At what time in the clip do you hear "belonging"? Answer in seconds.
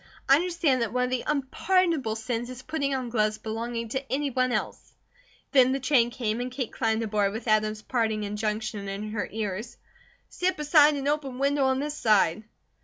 3.37-3.89